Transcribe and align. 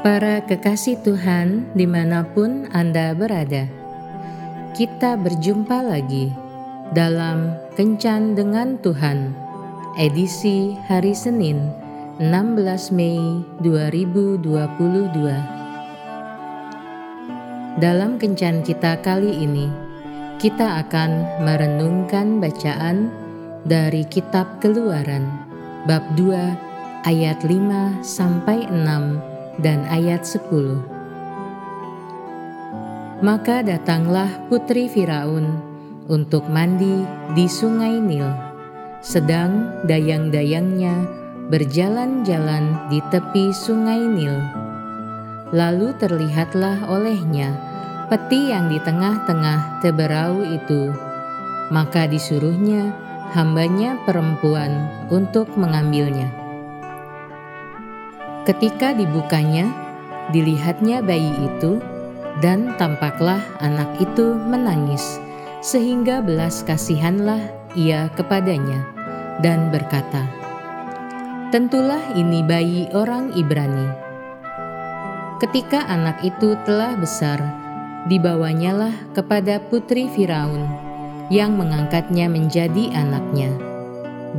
Para 0.00 0.40
kekasih 0.48 1.04
Tuhan, 1.04 1.76
di 1.76 1.84
mana 1.84 2.24
pun 2.24 2.64
Anda 2.72 3.12
berada, 3.12 3.68
kita 4.72 5.20
berjumpa 5.20 5.76
lagi 5.84 6.32
dalam 6.96 7.52
Kencan 7.76 8.32
dengan 8.32 8.80
Tuhan, 8.80 9.36
edisi 10.00 10.72
hari 10.88 11.12
Senin, 11.12 11.68
16 12.16 12.96
Mei 12.96 13.44
2022. 13.60 14.40
Dalam 17.76 18.16
Kencan 18.16 18.64
kita 18.64 19.04
kali 19.04 19.36
ini, 19.36 19.68
kita 20.40 20.80
akan 20.80 21.44
merenungkan 21.44 22.40
bacaan 22.40 23.12
dari 23.68 24.08
Kitab 24.08 24.64
Keluaran, 24.64 25.28
bab 25.84 26.00
2, 26.16 27.04
ayat 27.04 27.44
5 27.44 28.00
sampai 28.00 28.64
6 28.64 29.29
dan 29.60 29.84
ayat 29.88 30.24
10. 30.24 30.80
Maka 33.20 33.60
datanglah 33.60 34.28
putri 34.48 34.88
Firaun 34.88 35.60
untuk 36.08 36.48
mandi 36.48 37.04
di 37.36 37.44
sungai 37.44 38.00
Nil, 38.00 38.24
sedang 39.04 39.84
dayang-dayangnya 39.84 41.04
berjalan-jalan 41.52 42.88
di 42.88 43.04
tepi 43.12 43.52
sungai 43.52 44.00
Nil. 44.00 44.40
Lalu 45.52 45.92
terlihatlah 46.00 46.88
olehnya 46.88 47.52
peti 48.08 48.48
yang 48.48 48.72
di 48.72 48.80
tengah-tengah 48.80 49.84
teberau 49.84 50.40
itu, 50.40 50.88
maka 51.68 52.08
disuruhnya 52.08 52.90
hambanya 53.36 54.00
perempuan 54.08 54.88
untuk 55.12 55.52
mengambilnya. 55.60 56.39
Ketika 58.48 58.96
dibukanya, 58.96 59.68
dilihatnya 60.32 61.04
bayi 61.04 61.28
itu, 61.44 61.76
dan 62.40 62.72
tampaklah 62.80 63.44
anak 63.60 64.00
itu 64.00 64.32
menangis, 64.32 65.20
sehingga 65.60 66.24
belas 66.24 66.64
kasihanlah 66.64 67.40
ia 67.76 68.08
kepadanya, 68.16 68.80
dan 69.44 69.68
berkata, 69.68 70.24
"Tentulah 71.52 72.00
ini 72.16 72.40
bayi 72.40 72.88
orang 72.96 73.36
Ibrani." 73.36 73.92
Ketika 75.36 75.84
anak 75.84 76.24
itu 76.24 76.56
telah 76.64 76.96
besar, 76.96 77.44
dibawanyalah 78.08 79.12
kepada 79.12 79.60
putri 79.68 80.08
Firaun, 80.08 80.64
yang 81.28 81.60
mengangkatnya 81.60 82.24
menjadi 82.32 82.88
anaknya, 82.96 83.52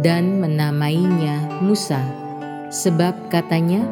dan 0.01 0.41
menamainya 0.41 1.61
Musa 1.61 2.01
Sebab 2.71 3.27
katanya, 3.27 3.83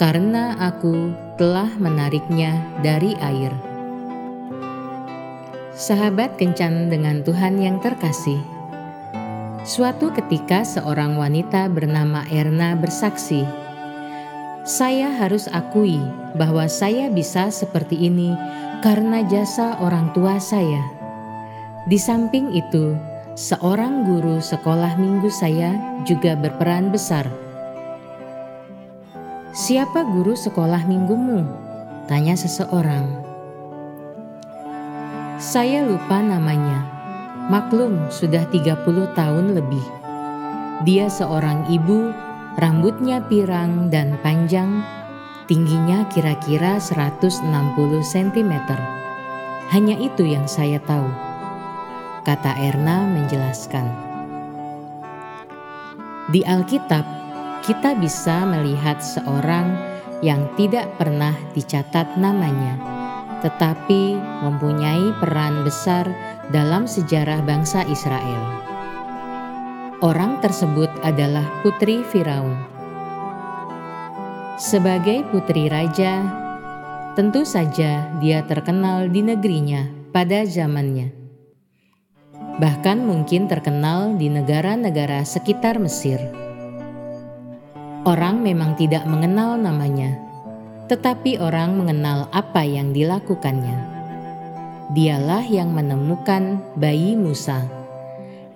"Karena 0.00 0.56
aku 0.56 1.12
telah 1.36 1.68
menariknya 1.76 2.56
dari 2.80 3.12
air." 3.20 3.52
Sahabat 5.76 6.40
kencan 6.40 6.88
dengan 6.88 7.20
Tuhan 7.20 7.60
yang 7.60 7.84
terkasih. 7.84 8.40
Suatu 9.68 10.08
ketika 10.16 10.64
seorang 10.64 11.20
wanita 11.20 11.68
bernama 11.68 12.24
Erna 12.32 12.72
bersaksi, 12.80 13.44
"Saya 14.64 15.12
harus 15.12 15.44
akui 15.52 16.00
bahwa 16.32 16.64
saya 16.64 17.12
bisa 17.12 17.52
seperti 17.52 18.08
ini 18.08 18.32
karena 18.80 19.20
jasa 19.28 19.76
orang 19.84 20.16
tua 20.16 20.40
saya." 20.40 20.80
Di 21.84 22.00
samping 22.00 22.56
itu, 22.56 22.96
seorang 23.36 24.08
guru 24.08 24.40
sekolah 24.40 24.96
minggu 24.96 25.28
saya 25.28 25.76
juga 26.08 26.32
berperan 26.32 26.88
besar 26.88 27.28
Siapa 29.58 30.06
guru 30.06 30.38
sekolah 30.38 30.86
minggumu? 30.86 31.42
Tanya 32.06 32.38
seseorang. 32.38 33.10
Saya 35.34 35.82
lupa 35.82 36.22
namanya. 36.22 36.86
Maklum 37.50 38.06
sudah 38.06 38.46
30 38.54 38.86
tahun 39.18 39.58
lebih. 39.58 39.82
Dia 40.86 41.10
seorang 41.10 41.66
ibu, 41.74 42.14
rambutnya 42.54 43.18
pirang 43.26 43.90
dan 43.90 44.14
panjang, 44.22 44.78
tingginya 45.50 46.06
kira-kira 46.06 46.78
160 46.78 47.42
cm. 47.98 48.52
Hanya 49.74 49.98
itu 49.98 50.22
yang 50.22 50.46
saya 50.46 50.78
tahu. 50.86 51.10
Kata 52.22 52.62
Erna 52.62 53.10
menjelaskan. 53.10 53.90
Di 56.30 56.46
Alkitab 56.46 57.17
kita 57.64 57.94
bisa 57.98 58.46
melihat 58.46 59.00
seorang 59.02 59.74
yang 60.22 60.50
tidak 60.58 60.90
pernah 60.98 61.34
dicatat 61.54 62.18
namanya, 62.18 62.74
tetapi 63.42 64.18
mempunyai 64.42 65.14
peran 65.22 65.62
besar 65.62 66.10
dalam 66.50 66.90
sejarah 66.90 67.42
bangsa 67.46 67.86
Israel. 67.86 68.42
Orang 69.98 70.38
tersebut 70.38 70.90
adalah 71.02 71.46
putri 71.62 72.06
Firaun. 72.06 72.54
Sebagai 74.58 75.26
putri 75.30 75.70
raja, 75.70 76.22
tentu 77.18 77.42
saja 77.42 78.10
dia 78.22 78.42
terkenal 78.46 79.10
di 79.10 79.22
negerinya 79.22 79.86
pada 80.10 80.46
zamannya. 80.46 81.14
Bahkan 82.58 82.98
mungkin 83.06 83.46
terkenal 83.46 84.18
di 84.18 84.26
negara-negara 84.30 85.22
sekitar 85.22 85.78
Mesir. 85.78 86.47
Orang 88.08 88.40
memang 88.40 88.72
tidak 88.72 89.04
mengenal 89.04 89.60
namanya, 89.60 90.16
tetapi 90.88 91.36
orang 91.36 91.76
mengenal 91.76 92.24
apa 92.32 92.64
yang 92.64 92.96
dilakukannya. 92.96 93.76
Dialah 94.96 95.44
yang 95.44 95.76
menemukan 95.76 96.56
bayi 96.72 97.20
Musa. 97.20 97.68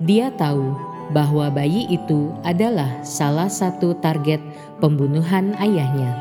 Dia 0.00 0.32
tahu 0.32 0.72
bahwa 1.12 1.52
bayi 1.52 1.84
itu 1.92 2.32
adalah 2.48 3.04
salah 3.04 3.52
satu 3.52 3.92
target 4.00 4.40
pembunuhan 4.80 5.52
ayahnya. 5.60 6.16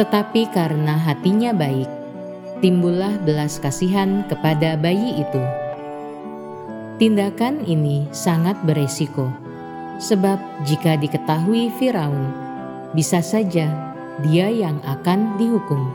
Tetapi 0.00 0.48
karena 0.48 0.96
hatinya 0.96 1.52
baik, 1.52 1.92
timbullah 2.64 3.12
belas 3.28 3.60
kasihan 3.60 4.24
kepada 4.24 4.80
bayi 4.80 5.20
itu. 5.20 5.44
Tindakan 6.96 7.68
ini 7.68 8.08
sangat 8.08 8.56
beresiko 8.64 9.47
Sebab 9.98 10.62
jika 10.62 10.94
diketahui 10.94 11.74
Firaun, 11.74 12.30
bisa 12.94 13.18
saja 13.18 13.66
dia 14.22 14.46
yang 14.46 14.78
akan 14.86 15.34
dihukum. 15.38 15.90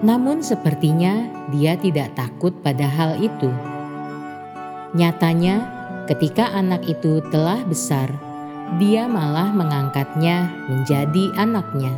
Namun 0.00 0.40
sepertinya 0.40 1.28
dia 1.52 1.76
tidak 1.76 2.16
takut 2.16 2.56
pada 2.64 2.88
hal 2.88 3.20
itu. 3.20 3.52
Nyatanya, 4.96 5.60
ketika 6.08 6.48
anak 6.56 6.88
itu 6.88 7.20
telah 7.28 7.60
besar, 7.68 8.08
dia 8.80 9.04
malah 9.04 9.52
mengangkatnya 9.52 10.48
menjadi 10.72 11.36
anaknya. 11.36 11.92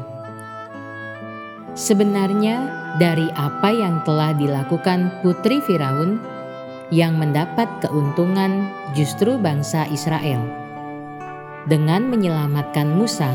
Sebenarnya, 1.79 2.83
dari 3.01 3.31
apa 3.33 3.73
yang 3.73 4.05
telah 4.05 4.35
dilakukan 4.37 5.23
putri 5.25 5.63
Firaun, 5.65 6.21
yang 6.93 7.17
mendapat 7.17 7.67
keuntungan 7.81 8.69
justru 8.93 9.41
bangsa 9.41 9.89
Israel. 9.89 10.45
Dengan 11.65 12.13
menyelamatkan 12.13 12.93
Musa, 12.93 13.33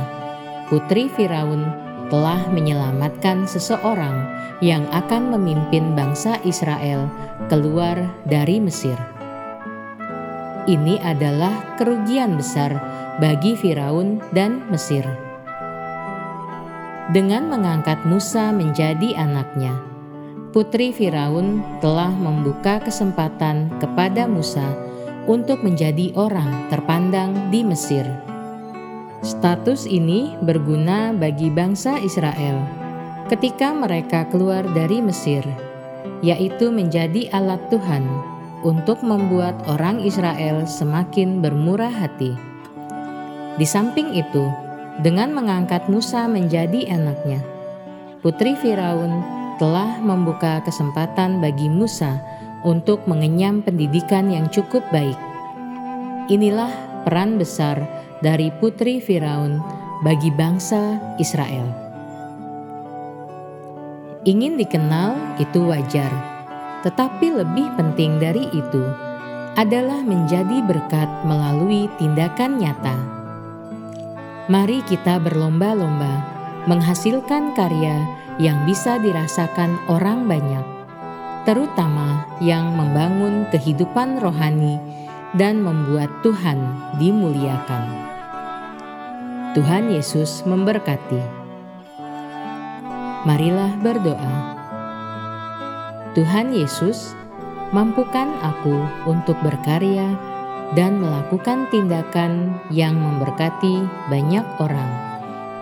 putri 0.69 1.09
Firaun 1.09 1.65
telah 2.13 2.45
menyelamatkan 2.53 3.49
seseorang 3.49 4.29
yang 4.61 4.85
akan 4.93 5.33
memimpin 5.33 5.97
bangsa 5.97 6.37
Israel 6.45 7.09
keluar 7.49 7.97
dari 8.29 8.61
Mesir. 8.61 8.95
Ini 10.69 11.01
adalah 11.01 11.79
kerugian 11.79 12.37
besar 12.37 12.75
bagi 13.17 13.57
Firaun 13.57 14.21
dan 14.35 14.67
Mesir. 14.69 15.03
Dengan 17.07 17.47
mengangkat 17.47 18.03
Musa 18.03 18.51
menjadi 18.51 19.15
anaknya, 19.15 19.79
putri 20.57 20.89
Firaun 20.89 21.61
telah 21.85 22.09
membuka 22.09 22.81
kesempatan 22.81 23.69
kepada 23.77 24.25
Musa 24.25 24.65
untuk 25.29 25.61
menjadi 25.61 26.17
orang 26.17 26.65
terpandang 26.73 27.53
di 27.53 27.61
Mesir. 27.61 28.01
Status 29.21 29.85
ini 29.85 30.33
berguna 30.41 31.13
bagi 31.13 31.53
bangsa 31.53 32.01
Israel 32.01 32.65
ketika 33.29 33.69
mereka 33.69 34.25
keluar 34.33 34.65
dari 34.73 34.97
Mesir, 34.97 35.45
yaitu 36.25 36.73
menjadi 36.73 37.29
alat 37.37 37.61
Tuhan 37.69 38.01
untuk 38.65 39.05
membuat 39.05 39.61
orang 39.69 40.01
Israel 40.01 40.65
semakin 40.65 41.37
bermurah 41.37 41.93
hati. 41.93 42.33
Di 43.61 43.67
samping 43.69 44.09
itu, 44.17 44.49
dengan 45.05 45.37
mengangkat 45.37 45.85
Musa 45.85 46.25
menjadi 46.25 46.89
anaknya, 46.89 47.45
putri 48.25 48.57
Firaun 48.57 49.36
telah 49.57 49.97
membuka 50.01 50.61
kesempatan 50.61 51.41
bagi 51.41 51.69
Musa 51.69 52.21
untuk 52.61 53.05
mengenyam 53.09 53.61
pendidikan 53.61 54.29
yang 54.29 54.49
cukup 54.49 54.85
baik. 54.93 55.17
Inilah 56.29 56.69
peran 57.05 57.41
besar 57.41 57.81
dari 58.21 58.49
putri 58.57 59.01
Firaun 59.01 59.61
bagi 60.01 60.29
bangsa 60.33 60.97
Israel. 61.17 61.65
Ingin 64.27 64.59
dikenal 64.59 65.39
itu 65.39 65.71
wajar, 65.71 66.11
tetapi 66.83 67.31
lebih 67.31 67.71
penting 67.79 68.19
dari 68.19 68.45
itu 68.51 68.83
adalah 69.57 70.03
menjadi 70.03 70.61
berkat 70.67 71.09
melalui 71.25 71.89
tindakan 71.97 72.61
nyata. 72.61 72.97
Mari 74.51 74.83
kita 74.85 75.17
berlomba-lomba 75.23 76.23
menghasilkan 76.67 77.55
karya 77.55 78.16
yang 78.37 78.69
bisa 78.69 79.01
dirasakan 79.01 79.81
orang 79.89 80.29
banyak, 80.29 80.65
terutama 81.45 82.25
yang 82.37 82.69
membangun 82.77 83.49
kehidupan 83.49 84.21
rohani 84.21 84.77
dan 85.33 85.61
membuat 85.61 86.09
Tuhan 86.21 86.61
dimuliakan. 87.01 87.85
Tuhan 89.57 89.89
Yesus 89.89 90.45
memberkati. 90.45 91.21
Marilah 93.25 93.73
berdoa. 93.81 94.35
Tuhan 96.13 96.53
Yesus, 96.53 97.17
mampukan 97.73 98.29
aku 98.45 98.77
untuk 99.09 99.35
berkarya 99.41 100.13
dan 100.77 101.01
melakukan 101.01 101.65
tindakan 101.73 102.61
yang 102.69 102.93
memberkati 103.01 103.81
banyak 104.13 104.45
orang 104.61 105.16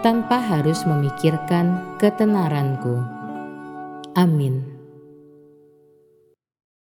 tanpa 0.05 0.37
harus 0.37 0.85
memikirkan 0.85 1.97
ketenaranku. 1.97 3.01
Amin. 4.13 4.74